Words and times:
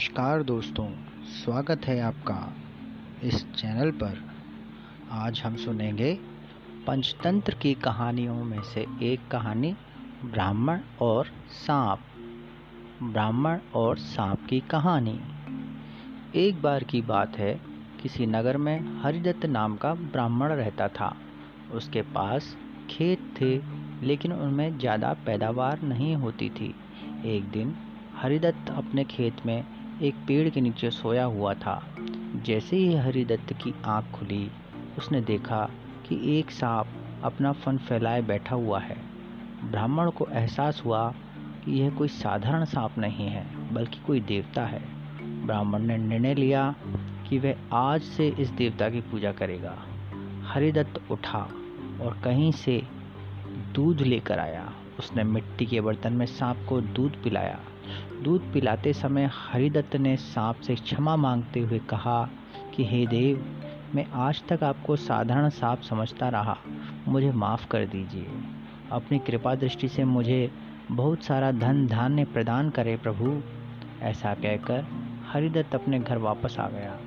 नमस्कार 0.00 0.42
दोस्तों, 0.42 0.86
स्वागत 1.44 1.84
है 1.84 2.00
आपका 2.00 2.52
इस 3.22 3.34
चैनल 3.52 3.90
पर। 3.90 4.20
आज 5.12 5.40
हम 5.40 5.56
सुनेंगे 5.56 6.12
पंचतंत्र 6.86 7.54
की 7.54 7.74
कहानियों 7.74 8.34
में 8.34 8.62
से 8.62 8.86
एक 9.02 9.28
कहानी, 9.30 9.72
ब्राह्मण 10.24 10.80
और 11.00 11.26
सांप। 11.50 11.98
ब्राह्मण 13.02 13.58
और 13.74 13.98
सांप 13.98 14.46
की 14.50 14.60
कहानी। 14.60 15.20
एक 16.34 16.62
बार 16.62 16.84
की 16.84 17.02
बात 17.02 17.36
है, 17.36 17.60
किसी 18.02 18.26
नगर 18.26 18.56
में 18.56 19.02
हरिदत्त 19.02 19.46
नाम 19.46 19.76
का 19.76 19.94
ब्राह्मण 19.94 20.52
रहता 20.52 20.88
था। 20.88 21.16
उसके 21.72 22.02
पास 22.02 22.56
खेत 22.90 23.34
थे, 23.40 23.56
लेकिन 24.06 24.32
उनमें 24.32 24.78
ज़्यादा 24.78 25.12
पैदावार 25.26 25.82
नहीं 25.82 26.16
होती 26.16 26.50
थी। 26.50 26.74
एक 27.26 27.50
दिन 27.50 27.76
हरिदत्त 28.16 28.70
अपने 28.70 29.04
खेत 29.04 29.46
में 29.46 29.64
एक 30.02 30.14
पेड़ 30.14 30.50
के 30.50 30.60
नीचे 30.60 30.90
सोया 30.90 31.24
हुआ 31.24 31.54
था। 31.54 31.86
जैसे 32.36 32.76
ही 32.76 32.94
हरिदत्त 32.94 33.52
की 33.52 33.74
आँख 33.84 34.10
खुली, 34.10 34.50
उसने 34.98 35.20
देखा 35.20 35.70
कि 36.08 36.38
एक 36.38 36.50
सांप 36.50 36.86
अपना 37.22 37.52
फन 37.52 37.78
फैलाए 37.78 38.22
बैठा 38.22 38.56
हुआ 38.56 38.80
है। 38.80 38.96
ब्राह्मण 39.64 40.10
को 40.10 40.26
एहसास 40.32 40.82
हुआ 40.84 41.14
कि 41.64 41.80
यह 41.80 41.90
कोई 41.90 42.08
साधारण 42.08 42.64
सांप 42.64 42.98
नहीं 42.98 43.26
है, 43.26 43.74
बल्कि 43.74 43.98
कोई 44.06 44.20
देवता 44.20 44.66
है। 44.66 44.82
ब्राह्मण 45.46 45.78
ने 45.78 45.96
निर्णय 45.96 46.34
लिया 46.34 46.74
कि 47.28 47.38
वह 47.38 47.54
आज 47.72 48.02
से 48.02 48.28
इस 48.28 48.50
देवता 48.50 48.90
की 48.90 49.00
पूजा 49.00 49.32
करेगा। 49.32 49.78
हरिदत्त 50.42 51.10
उठा 51.10 51.48
और 52.00 52.20
कहीं 52.24 52.52
से 52.52 52.82
दूध 53.74 54.00
लेकर 54.00 54.38
आया। 54.38 54.72
उसने 55.00 55.24
मिट्टी 55.24 55.66
के 55.66 55.80
बर्तन 55.80 56.12
में 56.12 56.26
सांप 56.26 56.56
को 56.68 56.80
दूध 56.80 57.22
पिलाया। 57.22 57.58
दूध 58.22 58.52
पिलाते 58.52 58.92
समय 58.92 59.30
हरिदत्त 59.32 59.96
ने 59.96 60.16
सांप 60.16 60.60
से 60.60 60.74
क्षमा 60.74 61.16
मांगते 61.16 61.60
हुए 61.60 61.78
कहा 61.78 62.28
कि, 62.74 62.84
हे 62.84 63.06
देव, 63.06 63.60
मैं 63.94 64.06
आज 64.14 64.42
तक 64.48 64.62
आपको 64.62 64.96
साधारण 64.96 65.48
सांप 65.48 65.80
समझता 65.80 66.28
रहा। 66.28 66.58
मुझे 67.08 67.32
माफ़ 67.32 67.68
कर 67.68 67.86
दीजिए। 67.86 68.26
अपनी 68.92 69.18
कृपा 69.18 69.54
दृष्टि 69.54 69.88
से 69.88 70.04
मुझे 70.04 70.50
बहुत 70.90 71.22
सारा 71.22 71.52
धन 71.52 71.86
धान्य 71.86 72.24
प्रदान 72.24 72.70
करे 72.70 72.96
प्रभु। 72.96 73.42
ऐसा 74.02 74.34
कहकर 74.34 74.86
हरिदत्त 75.32 75.74
अपने 75.74 75.98
घर 75.98 76.18
वापस 76.18 76.56
आ 76.58 76.68
गया। 76.68 76.98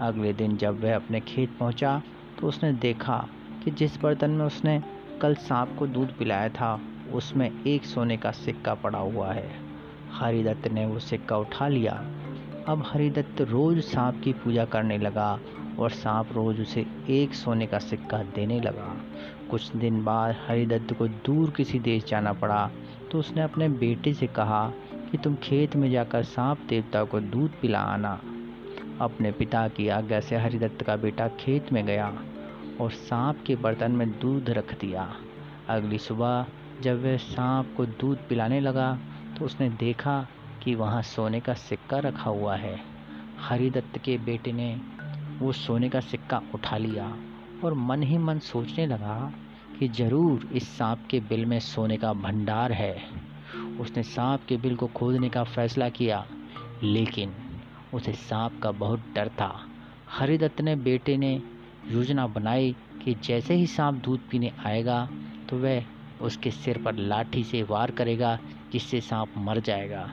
अगले 0.00 0.32
दिन 0.32 0.56
जब 0.56 0.84
वह 0.84 0.96
अपने 0.96 1.20
खेत 1.20 1.50
पहुँचा 1.58 2.02
तो 2.40 2.46
उसने 2.46 2.72
देखा 2.72 3.28
कि 3.64 3.70
जिस 3.70 4.02
बर्तन 4.02 4.30
में 4.30 4.44
उसने 4.44 4.82
कल 5.20 5.34
सांप 5.34 5.76
को 5.78 5.86
दूध 5.86 6.18
पिलाया 6.18 6.48
था 6.48 6.80
उसमें 7.12 7.50
एक 7.66 7.84
सोने 7.84 8.16
का 8.16 8.30
सिक्का 8.30 8.74
पड़ा 8.74 8.98
हुआ 8.98 9.32
है। 9.32 9.48
हरिदत्त 10.12 10.68
ने 10.68 10.86
वो 10.86 10.98
सिक्का 10.98 11.36
उठा 11.36 11.68
लिया। 11.68 11.92
अब 12.68 12.82
हरिदत्त 12.86 13.40
रोज 13.40 13.80
सांप 13.84 14.20
की 14.24 14.32
पूजा 14.32 14.64
करने 14.64 14.98
लगा 14.98 15.38
और 15.78 15.90
सांप 15.90 16.32
रोज 16.32 16.60
उसे 16.60 16.86
एक 17.10 17.34
सोने 17.34 17.66
का 17.66 17.78
सिक्का 17.78 18.22
देने 18.34 18.60
लगा। 18.60 18.94
कुछ 19.50 19.76
दिन 19.76 20.02
बाद 20.04 20.36
हरिदत्त 20.48 20.92
को 20.92 21.06
दूर 21.08 21.50
किसी 21.50 21.78
देश 21.78 22.04
जाना 22.04 22.32
पड़ा 22.32 22.70
तो 23.12 23.18
उसने 23.18 23.42
अपने 23.42 23.68
बेटे 23.68 24.12
से 24.14 24.26
कहा 24.26 24.66
कि 25.10 25.18
तुम 25.18 25.34
खेत 25.34 25.76
में 25.76 25.90
जाकर 25.90 26.22
सांप 26.22 26.66
देवता 26.68 27.04
को 27.04 27.20
दूध 27.20 27.50
पिला 27.60 27.80
आना 27.80 28.20
अपने 29.00 29.30
पिता 29.32 29.66
की 29.68 29.88
आज्ञा 29.88 30.20
से 30.20 30.36
हरिदत्त 30.36 30.82
का 30.82 30.96
बेटा 30.96 31.28
खेत 31.40 31.72
में 31.72 31.84
गया 31.86 32.12
और 32.80 32.90
सांप 32.90 33.42
के 33.46 33.56
बर्तन 33.56 33.92
में 33.92 34.08
दूध 34.20 34.50
रख 34.50 34.78
दिया। 34.80 35.08
अगली 35.68 35.98
सुबह 35.98 36.46
जब 36.82 37.02
वह 37.02 37.16
सांप 37.16 37.72
को 37.76 37.84
दूध 37.86 38.18
पिलाने 38.28 38.60
लगा 38.60 38.92
तो 39.38 39.44
उसने 39.44 39.68
देखा 39.70 40.20
कि 40.62 40.74
वहाँ 40.74 41.02
सोने 41.02 41.40
का 41.40 41.54
सिक्का 41.54 41.98
रखा 41.98 42.30
हुआ 42.30 42.56
है। 42.56 42.78
हरिदत्त 43.40 43.98
के 43.98 44.16
बेटे 44.18 44.52
ने 44.52 44.74
वो 45.38 45.52
सोने 45.52 45.88
का 45.88 46.00
सिक्का 46.00 46.40
उठा 46.54 46.76
लिया 46.76 47.06
और 47.64 47.74
मन 47.74 48.02
ही 48.02 48.18
मन 48.18 48.38
सोचने 48.38 48.86
लगा 48.86 49.32
कि 49.78 49.88
ज़रूर 49.88 50.48
इस 50.52 50.68
सांप 50.68 51.06
के 51.10 51.20
बिल 51.20 51.44
में 51.46 51.58
सोने 51.60 51.96
का 51.96 52.12
भंडार 52.12 52.72
है। 52.72 52.94
उसने 53.80 54.02
सांप 54.02 54.44
के 54.48 54.56
बिल 54.56 54.76
को 54.76 54.86
खोदने 54.86 55.28
का 55.28 55.44
फैसला 55.44 55.88
किया, 55.88 56.24
लेकिन 56.82 57.34
उसे 57.94 58.12
सांप 58.12 58.60
का 58.62 58.70
बहुत 58.72 59.04
डर 59.14 59.28
था। 59.40 59.52
हरिदत्त 60.10 60.60
ने 60.60 60.76
बेटे 60.78 61.16
ने 61.16 61.34
योजना 61.88 62.26
बनाई 62.26 62.74
कि 63.02 63.14
जैसे 63.24 63.54
ही 63.54 63.66
सांप 63.66 64.02
दूध 64.04 64.28
पीने 64.30 64.52
आएगा 64.66 65.08
तो 65.48 65.56
वह 65.56 65.84
उसके 66.20 66.50
सिर 66.50 66.78
पर 66.78 66.96
लाठी 66.96 67.42
से 67.44 67.62
वार 67.62 67.90
करेगा, 67.90 68.38
जिससे 68.72 69.00
सांप 69.00 69.34
मर 69.38 69.60
जाएगा। 69.60 70.10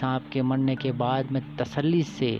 सांप 0.00 0.28
के 0.32 0.42
मरने 0.42 0.76
के 0.76 0.92
बाद 0.92 1.30
मैं 1.32 1.42
तसल्ली 1.56 2.02
से 2.02 2.30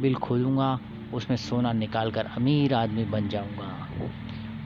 बिल 0.00 0.14
खोलूँगा, 0.14 0.78
उसमें 1.14 1.36
सोना 1.36 1.72
निकाल 1.72 2.10
कर 2.10 2.26
अमीर 2.36 2.74
आदमी 2.74 3.04
बन 3.04 3.28
जाऊँगा। 3.28 3.88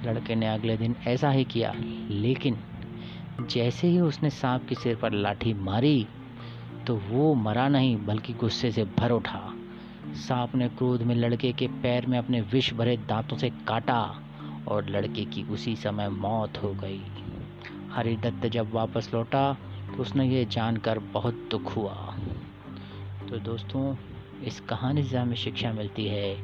लड़के 0.04 0.34
ने 0.34 0.48
अगले 0.48 0.76
दिन 0.76 0.96
ऐसा 1.06 1.30
ही 1.30 1.44
किया, 1.44 1.72
लेकिन 2.10 2.58
जैसे 3.40 3.88
ही 3.88 4.00
उसने 4.00 4.30
सांप 4.30 4.66
के 4.68 4.74
सिर 4.74 4.96
पर 4.96 5.12
लाठी 5.12 5.54
मारी 5.54 6.06
तो 6.86 6.96
वो 6.96 7.34
मरा 7.34 7.68
नहीं, 7.68 7.96
बल्कि 7.96 8.32
गुस्से 8.32 8.70
से 8.70 8.84
भर 8.98 9.10
उठा। 9.10 9.40
सांप 10.18 10.54
ने 10.54 10.68
क्रोध 10.68 11.02
में 11.02 11.14
लड़के 11.14 11.52
के 11.52 11.66
पैर 11.82 12.06
में 12.06 12.18
अपने 12.18 12.40
विष 12.42 12.72
भरे 12.74 12.96
दांतों 12.96 13.36
से 13.36 13.50
काटा, 13.66 14.02
और 14.68 14.88
लड़के 14.90 15.24
की 15.24 15.42
उसी 15.42 15.74
समय 15.76 16.08
मौत 16.08 16.62
हो 16.62 16.72
गई। 16.74 17.02
हरिदत्त 17.96 18.46
जब 18.46 18.72
वापस 18.72 19.10
लौटा 19.14 19.56
तो 19.96 20.02
उसने 20.02 20.28
ये 20.28 20.44
जानकर 20.44 20.98
बहुत 20.98 21.48
दुख 21.50 21.76
हुआ। 21.76 22.16
तो 23.30 23.38
दोस्तों, 23.38 23.96
इस 24.42 24.60
कहानी 24.60 25.02
से 25.02 25.16
हमें 25.16 25.36
शिक्षा 25.36 25.72
मिलती 25.72 26.06
है 26.06 26.36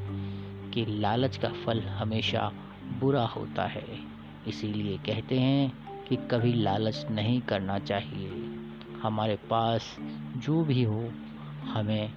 कि 0.70 0.86
लालच 0.88 1.36
का 1.36 1.48
फल 1.48 1.80
हमेशा 1.80 2.52
बुरा 3.00 3.24
होता 3.24 3.62
है। 3.62 3.84
इसीलिए 4.48 4.96
कहते 4.96 5.38
हैं 5.38 5.72
कि 6.04 6.16
कभी 6.16 6.52
लालच 6.52 7.06
नहीं 7.10 7.40
करना 7.40 7.78
चाहिए। 7.78 8.30
हमारे 9.02 9.36
पास 9.36 9.96
जो 10.36 10.64
भी 10.64 10.82
हो, 10.82 11.12
हमें 11.64 12.12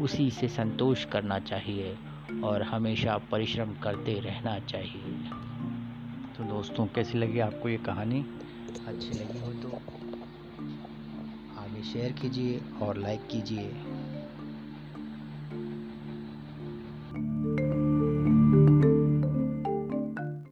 उसी 0.00 0.30
से 0.30 0.48
संतोष 0.48 1.04
करना 1.04 1.38
चाहिए 1.38 1.98
और 2.44 2.62
हमेशा 2.62 3.18
परिश्रम 3.18 3.72
करते 3.72 4.20
रहना 4.20 4.58
चाहिए। 4.58 5.30
तो 6.36 6.44
दोस्तों, 6.44 6.86
कैसी 6.86 7.18
लगी 7.18 7.38
आपको 7.38 7.68
ये 7.68 7.76
कहानी? 7.76 8.26
अच्छी 8.88 9.14
लगी 9.14 9.38
हो 9.38 9.52
तो 9.62 9.68
आगे 11.60 11.82
शेयर 11.82 12.12
कीजिए 12.12 12.60
और 12.82 12.98
लाइक 12.98 13.26
कीजिए। 13.30 13.97